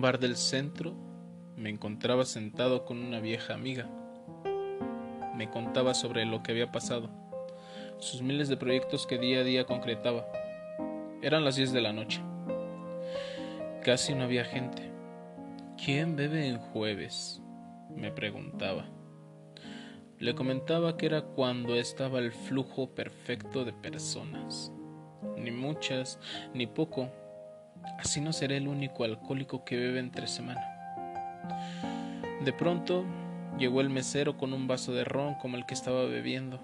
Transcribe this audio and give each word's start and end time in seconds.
bar 0.00 0.18
del 0.18 0.36
centro 0.36 0.94
me 1.56 1.70
encontraba 1.70 2.24
sentado 2.24 2.84
con 2.84 2.98
una 2.98 3.20
vieja 3.20 3.54
amiga. 3.54 3.88
Me 5.34 5.50
contaba 5.50 5.94
sobre 5.94 6.24
lo 6.24 6.42
que 6.42 6.52
había 6.52 6.72
pasado, 6.72 7.10
sus 7.98 8.22
miles 8.22 8.48
de 8.48 8.56
proyectos 8.56 9.06
que 9.06 9.18
día 9.18 9.40
a 9.40 9.44
día 9.44 9.64
concretaba. 9.64 10.26
Eran 11.22 11.44
las 11.44 11.56
diez 11.56 11.72
de 11.72 11.80
la 11.80 11.92
noche. 11.92 12.20
Casi 13.82 14.14
no 14.14 14.24
había 14.24 14.44
gente. 14.44 14.90
¿Quién 15.82 16.16
bebe 16.16 16.46
en 16.46 16.58
jueves? 16.58 17.42
me 17.94 18.12
preguntaba. 18.12 18.86
Le 20.18 20.34
comentaba 20.34 20.96
que 20.96 21.06
era 21.06 21.22
cuando 21.22 21.76
estaba 21.76 22.18
el 22.18 22.32
flujo 22.32 22.94
perfecto 22.94 23.64
de 23.64 23.72
personas. 23.72 24.72
Ni 25.36 25.50
muchas, 25.50 26.18
ni 26.54 26.66
poco. 26.66 27.10
Así 27.98 28.20
no 28.20 28.32
seré 28.32 28.58
el 28.58 28.68
único 28.68 29.04
alcohólico 29.04 29.64
que 29.64 29.76
bebe 29.76 30.00
entre 30.00 30.26
semana. 30.26 30.60
De 32.44 32.52
pronto 32.52 33.04
llegó 33.58 33.80
el 33.80 33.90
mesero 33.90 34.36
con 34.36 34.52
un 34.52 34.68
vaso 34.68 34.92
de 34.92 35.04
ron 35.04 35.34
como 35.34 35.56
el 35.56 35.66
que 35.66 35.74
estaba 35.74 36.04
bebiendo. 36.04 36.60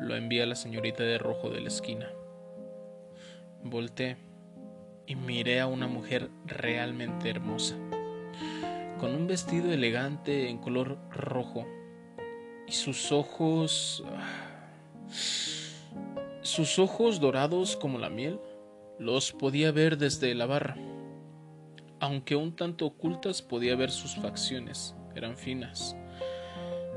Lo 0.00 0.16
envía 0.16 0.46
la 0.46 0.54
señorita 0.54 1.02
de 1.02 1.18
rojo 1.18 1.50
de 1.50 1.60
la 1.60 1.68
esquina. 1.68 2.08
Volté 3.62 4.16
y 5.06 5.14
miré 5.16 5.60
a 5.60 5.66
una 5.66 5.86
mujer 5.88 6.30
realmente 6.46 7.28
hermosa, 7.28 7.76
con 8.98 9.14
un 9.14 9.26
vestido 9.26 9.72
elegante 9.72 10.48
en 10.48 10.58
color 10.58 10.98
rojo 11.10 11.66
y 12.66 12.72
sus 12.72 13.12
ojos... 13.12 14.04
sus 16.42 16.78
ojos 16.78 17.20
dorados 17.20 17.76
como 17.76 17.98
la 17.98 18.08
miel, 18.08 18.40
los 19.00 19.32
podía 19.32 19.72
ver 19.72 19.96
desde 19.96 20.34
la 20.34 20.44
barra. 20.44 20.76
Aunque 22.00 22.36
un 22.36 22.54
tanto 22.54 22.84
ocultas 22.84 23.40
podía 23.40 23.74
ver 23.74 23.90
sus 23.90 24.14
facciones, 24.16 24.94
eran 25.14 25.38
finas. 25.38 25.96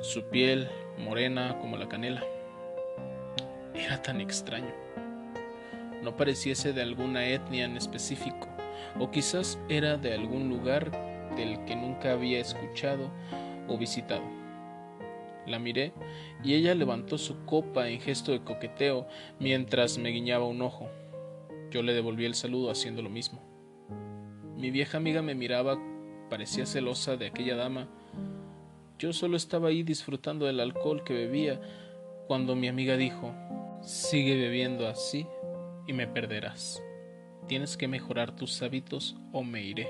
Su 0.01 0.23
piel 0.23 0.67
morena 0.99 1.57
como 1.61 1.77
la 1.77 1.87
canela. 1.87 2.21
Era 3.73 4.01
tan 4.01 4.19
extraño. 4.19 4.73
No 6.03 6.17
pareciese 6.17 6.73
de 6.73 6.81
alguna 6.81 7.25
etnia 7.25 7.63
en 7.63 7.77
específico, 7.77 8.49
o 8.99 9.09
quizás 9.09 9.57
era 9.69 9.95
de 9.95 10.13
algún 10.13 10.49
lugar 10.49 10.91
del 11.37 11.63
que 11.63 11.77
nunca 11.77 12.11
había 12.11 12.41
escuchado 12.41 13.09
o 13.69 13.77
visitado. 13.77 14.25
La 15.47 15.57
miré 15.57 15.93
y 16.43 16.55
ella 16.55 16.75
levantó 16.75 17.17
su 17.17 17.45
copa 17.45 17.87
en 17.87 18.01
gesto 18.01 18.33
de 18.33 18.43
coqueteo 18.43 19.07
mientras 19.39 19.97
me 19.97 20.09
guiñaba 20.09 20.45
un 20.45 20.61
ojo. 20.61 20.89
Yo 21.73 21.81
le 21.81 21.95
devolví 21.95 22.25
el 22.25 22.35
saludo 22.35 22.69
haciendo 22.69 23.01
lo 23.01 23.09
mismo. 23.09 23.41
Mi 24.55 24.69
vieja 24.69 24.99
amiga 24.99 25.23
me 25.23 25.33
miraba, 25.33 25.75
parecía 26.29 26.67
celosa 26.67 27.17
de 27.17 27.25
aquella 27.25 27.55
dama. 27.55 27.87
Yo 28.99 29.11
solo 29.11 29.37
estaba 29.37 29.69
ahí 29.69 29.81
disfrutando 29.81 30.45
del 30.45 30.59
alcohol 30.59 31.03
que 31.03 31.15
bebía 31.15 31.59
cuando 32.27 32.55
mi 32.55 32.67
amiga 32.67 32.95
dijo, 32.95 33.33
sigue 33.81 34.35
bebiendo 34.35 34.87
así 34.87 35.25
y 35.87 35.93
me 35.93 36.05
perderás. 36.05 36.83
Tienes 37.47 37.75
que 37.75 37.87
mejorar 37.87 38.35
tus 38.35 38.61
hábitos 38.61 39.15
o 39.31 39.41
me 39.41 39.63
iré. 39.63 39.89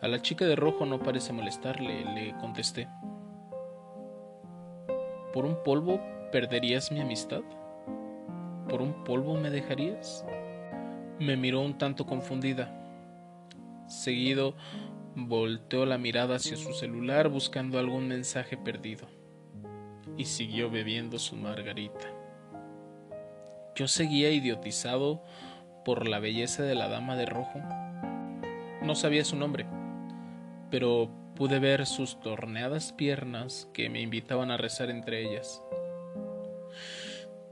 A 0.00 0.08
la 0.08 0.22
chica 0.22 0.44
de 0.44 0.56
rojo 0.56 0.86
no 0.86 0.98
parece 1.04 1.32
molestarle, 1.32 2.04
le 2.16 2.36
contesté. 2.38 2.88
¿Por 5.32 5.44
un 5.44 5.56
polvo 5.62 6.00
perderías 6.32 6.90
mi 6.90 6.98
amistad? 6.98 7.42
¿Por 8.68 8.82
un 8.82 9.04
polvo 9.04 9.36
me 9.36 9.50
dejarías? 9.50 10.24
Me 11.18 11.36
miró 11.36 11.60
un 11.60 11.78
tanto 11.78 12.06
confundida. 12.06 12.72
Seguido 13.86 14.54
volteó 15.14 15.86
la 15.86 15.98
mirada 15.98 16.36
hacia 16.36 16.56
su 16.56 16.72
celular 16.72 17.28
buscando 17.28 17.78
algún 17.78 18.08
mensaje 18.08 18.56
perdido 18.56 19.06
y 20.16 20.24
siguió 20.24 20.70
bebiendo 20.70 21.18
su 21.18 21.36
margarita. 21.36 22.06
Yo 23.74 23.88
seguía 23.88 24.30
idiotizado 24.30 25.22
por 25.84 26.08
la 26.08 26.18
belleza 26.18 26.62
de 26.62 26.74
la 26.74 26.88
dama 26.88 27.16
de 27.16 27.26
rojo. 27.26 27.60
No 28.82 28.94
sabía 28.94 29.24
su 29.24 29.36
nombre, 29.36 29.66
pero 30.70 31.10
pude 31.34 31.58
ver 31.58 31.86
sus 31.86 32.20
torneadas 32.20 32.92
piernas 32.92 33.68
que 33.72 33.90
me 33.90 34.00
invitaban 34.00 34.50
a 34.50 34.56
rezar 34.56 34.90
entre 34.90 35.28
ellas. 35.28 35.62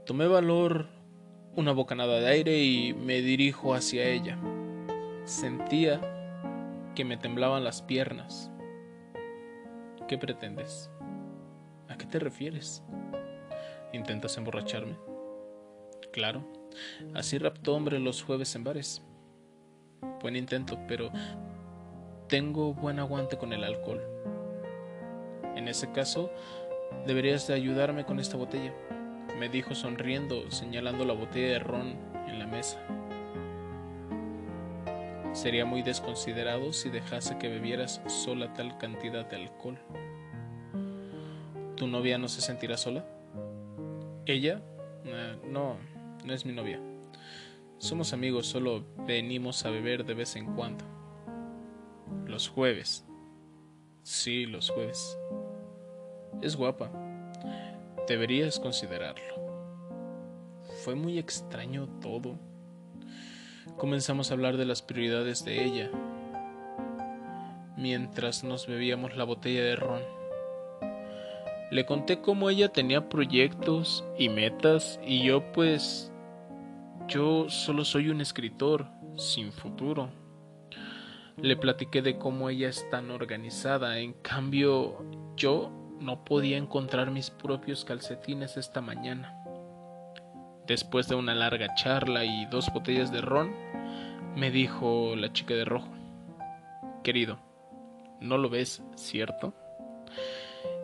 Tomé 0.05 0.27
valor, 0.27 0.87
una 1.55 1.71
bocanada 1.71 2.19
de 2.19 2.27
aire 2.27 2.63
y 2.63 2.93
me 2.93 3.21
dirijo 3.21 3.73
hacia 3.73 4.05
ella. 4.05 4.37
Sentía 5.25 6.01
que 6.95 7.05
me 7.05 7.17
temblaban 7.17 7.63
las 7.63 7.81
piernas. 7.81 8.51
¿Qué 10.07 10.17
pretendes? 10.17 10.89
¿A 11.89 11.97
qué 11.97 12.05
te 12.05 12.19
refieres? 12.19 12.83
¿Intentas 13.93 14.37
emborracharme? 14.37 14.97
Claro, 16.11 16.43
así 17.13 17.37
raptó 17.37 17.75
hombre 17.75 17.99
los 17.99 18.23
jueves 18.23 18.55
en 18.55 18.63
bares. 18.63 19.03
Buen 20.21 20.35
intento, 20.35 20.79
pero 20.87 21.11
tengo 22.27 22.73
buen 22.73 22.99
aguante 22.99 23.37
con 23.37 23.53
el 23.53 23.63
alcohol. 23.63 24.01
En 25.55 25.67
ese 25.67 25.91
caso, 25.91 26.31
deberías 27.05 27.47
de 27.47 27.53
ayudarme 27.53 28.05
con 28.05 28.19
esta 28.19 28.37
botella, 28.37 28.73
me 29.39 29.49
dijo 29.49 29.75
sonriendo, 29.75 30.49
señalando 30.51 31.05
la 31.05 31.13
botella 31.13 31.53
de 31.53 31.59
ron 31.59 31.95
en 32.27 32.39
la 32.39 32.47
mesa. 32.47 32.79
Sería 35.33 35.65
muy 35.65 35.81
desconsiderado 35.81 36.73
si 36.73 36.89
dejase 36.89 37.37
que 37.39 37.49
bebieras 37.49 38.01
sola 38.07 38.53
tal 38.53 38.77
cantidad 38.77 39.25
de 39.25 39.35
alcohol. 39.37 39.79
¿Tu 41.75 41.87
novia 41.87 42.17
no 42.17 42.27
se 42.27 42.41
sentirá 42.41 42.77
sola? 42.77 43.03
¿Ella? 44.25 44.61
Eh, 45.05 45.37
no, 45.49 45.77
no 46.23 46.33
es 46.33 46.45
mi 46.45 46.53
novia. 46.53 46.79
Somos 47.79 48.13
amigos, 48.13 48.47
solo 48.47 48.85
venimos 49.07 49.65
a 49.65 49.69
beber 49.69 50.05
de 50.05 50.13
vez 50.13 50.35
en 50.35 50.53
cuando. 50.53 50.85
Los 52.27 52.47
jueves. 52.47 53.05
Sí, 54.03 54.45
los 54.45 54.69
jueves. 54.69 55.17
Es 56.41 56.55
guapa. 56.55 56.91
Deberías 58.07 58.59
considerarlo. 58.59 59.23
Fue 60.83 60.93
muy 60.93 61.17
extraño 61.17 61.87
todo. 62.01 62.37
Comenzamos 63.77 64.29
a 64.29 64.33
hablar 64.33 64.57
de 64.57 64.65
las 64.65 64.81
prioridades 64.81 65.45
de 65.45 65.63
ella, 65.63 65.89
mientras 67.77 68.43
nos 68.43 68.67
bebíamos 68.67 69.15
la 69.15 69.23
botella 69.23 69.63
de 69.63 69.75
ron. 69.77 70.01
Le 71.71 71.85
conté 71.85 72.19
cómo 72.19 72.49
ella 72.49 72.69
tenía 72.69 73.07
proyectos 73.07 74.03
y 74.19 74.27
metas 74.27 74.99
y 75.05 75.23
yo 75.23 75.53
pues 75.53 76.11
yo 77.07 77.49
solo 77.49 77.85
soy 77.85 78.09
un 78.09 78.19
escritor 78.19 78.87
sin 79.15 79.53
futuro. 79.53 80.09
Le 81.37 81.55
platiqué 81.55 82.01
de 82.01 82.17
cómo 82.17 82.49
ella 82.49 82.67
es 82.67 82.87
tan 82.89 83.11
organizada, 83.11 83.97
en 83.99 84.11
cambio 84.13 85.05
yo 85.37 85.82
no 85.99 86.23
podía 86.23 86.57
encontrar 86.57 87.11
mis 87.11 87.29
propios 87.29 87.85
calcetines 87.85 88.57
esta 88.57 88.81
mañana. 88.81 89.39
Después 90.67 91.07
de 91.07 91.15
una 91.15 91.35
larga 91.35 91.73
charla 91.75 92.23
y 92.25 92.45
dos 92.45 92.71
botellas 92.73 93.11
de 93.11 93.21
ron, 93.21 93.51
me 94.35 94.49
dijo 94.49 95.15
la 95.15 95.31
chica 95.33 95.53
de 95.53 95.65
rojo, 95.65 95.89
Querido, 97.03 97.37
¿no 98.21 98.37
lo 98.37 98.49
ves, 98.49 98.81
cierto? 98.95 99.53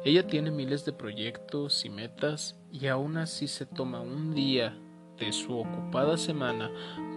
Ella 0.03 0.28
tiene 0.28 0.52
miles 0.52 0.86
de 0.86 0.94
proyectos 0.94 1.86
y 1.86 1.90
metas 1.90 2.58
y 2.72 2.88
aún 2.88 3.18
así 3.18 3.48
se 3.48 3.66
toma 3.66 4.02
un 4.02 4.34
día 4.34 4.78
de 5.18 5.31
su 5.31 5.57
ocupada 5.57 6.18
semana 6.18 6.72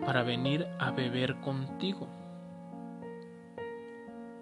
para 0.05 0.23
venir 0.23 0.67
a 0.79 0.91
beber 0.91 1.41
contigo. 1.41 2.09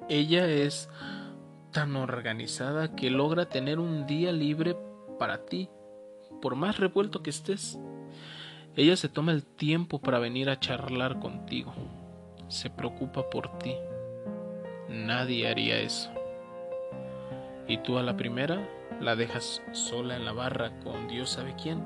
Ella 0.09 0.47
es 0.47 0.89
tan 1.71 1.97
organizada 1.97 2.95
que 2.95 3.11
logra 3.11 3.49
tener 3.49 3.79
un 3.79 4.07
día 4.07 4.33
libre 4.33 4.77
para 5.19 5.45
ti, 5.47 5.69
por 6.41 6.57
más 6.57 6.79
revuelto 6.79 7.23
que 7.23 7.31
estés. 7.31 7.79
Ella 8.77 8.97
se 8.97 9.09
toma 9.09 9.33
el 9.33 9.45
tiempo 9.45 10.01
para 10.01 10.19
venir 10.19 10.49
a 10.49 10.59
charlar 10.59 11.19
contigo. 11.19 11.73
Se 12.49 12.71
preocupa 12.71 13.29
por 13.31 13.59
ti. 13.59 13.75
Nadie 14.89 15.49
haría 15.49 15.79
eso. 15.79 16.11
Y 17.69 17.79
tú 17.79 17.99
a 17.99 18.03
la 18.03 18.17
primera 18.17 18.69
la 19.01 19.17
dejas 19.17 19.63
sola 19.73 20.17
en 20.17 20.25
la 20.25 20.33
barra 20.33 20.73
con 20.81 21.09
Dios 21.09 21.31
sabe 21.31 21.55
quién. 21.61 21.83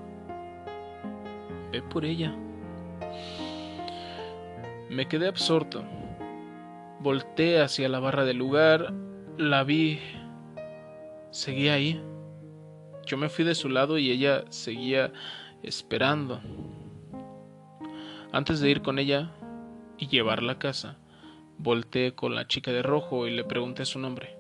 Ve 1.71 1.83
por 1.83 2.05
ella. 2.05 2.35
Me 4.89 5.07
quedé 5.09 5.29
absorto. 5.29 5.85
Volté 7.01 7.61
hacia 7.61 7.89
la 7.89 8.01
barra 8.01 8.25
del 8.25 8.39
lugar, 8.39 8.93
la 9.37 9.65
vi, 9.65 10.01
seguía 11.31 11.75
ahí. 11.75 12.03
Yo 13.07 13.17
me 13.17 13.29
fui 13.29 13.45
de 13.45 13.55
su 13.55 13.69
lado 13.69 13.99
y 13.99 14.11
ella 14.11 14.45
seguía 14.51 15.13
esperando. 15.63 16.41
Antes 18.33 18.61
de 18.61 18.71
ir 18.71 18.83
con 18.83 18.99
ella 18.99 19.31
y 19.99 20.09
llevarla 20.09 20.53
a 20.53 20.59
casa, 20.59 20.99
Volté 21.59 22.15
con 22.15 22.35
la 22.35 22.49
chica 22.49 22.73
de 22.73 22.83
rojo 22.83 23.27
y 23.27 23.31
le 23.31 23.45
pregunté 23.45 23.85
su 23.85 23.99
nombre. 23.99 24.37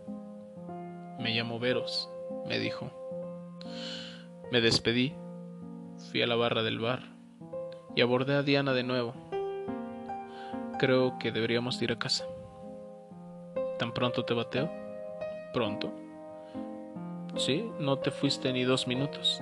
Me 1.20 1.34
llamo 1.34 1.58
Veros, 1.58 2.10
me 2.46 2.58
dijo. 2.58 2.90
Me 4.50 4.60
despedí, 4.60 5.14
fui 6.10 6.22
a 6.22 6.26
la 6.26 6.34
barra 6.34 6.62
del 6.62 6.80
bar 6.80 7.02
y 7.94 8.02
abordé 8.02 8.34
a 8.34 8.42
Diana 8.42 8.72
de 8.72 8.82
nuevo. 8.82 9.14
Creo 10.78 11.18
que 11.18 11.30
deberíamos 11.30 11.80
ir 11.80 11.92
a 11.92 11.98
casa. 11.98 12.26
¿Tan 13.78 13.94
pronto 13.94 14.24
te 14.24 14.34
bateo? 14.34 14.83
¿Pronto? 15.54 15.94
Sí, 17.36 17.70
no 17.78 17.96
te 18.00 18.10
fuiste 18.10 18.52
ni 18.52 18.64
dos 18.64 18.88
minutos. 18.88 19.40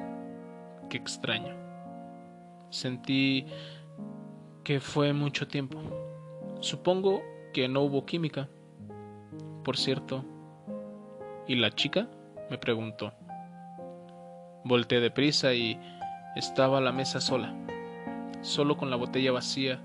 Qué 0.91 0.99
extraño. 0.99 1.57
Sentí 2.69 3.47
que 4.63 4.79
fue 4.79 5.15
mucho 5.15 5.49
tiempo. 5.49 5.81
Supongo 6.61 7.23
que 7.55 7.67
no 7.67 7.81
hubo 7.81 8.05
química. 8.05 8.51
Por 9.65 9.79
cierto, 9.79 10.23
¿y 11.49 11.57
la 11.57 11.71
chica? 11.71 12.09
me 12.51 12.59
preguntó. 12.59 13.15
Volté 14.65 15.01
deprisa 15.01 15.55
y 15.55 15.81
estaba 16.37 16.83
la 16.83 16.93
mesa 16.93 17.23
sola, 17.23 17.55
solo 18.43 18.77
con 18.77 18.91
la 18.91 18.97
botella 18.97 19.33
vacía. 19.33 19.81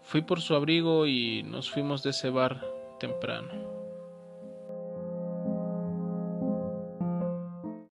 Fui 0.00 0.22
por 0.22 0.40
su 0.40 0.54
abrigo 0.54 1.06
y 1.06 1.42
nos 1.42 1.70
fuimos 1.70 2.02
de 2.02 2.10
ese 2.10 2.30
bar 2.30 2.64
temprano. 2.98 3.63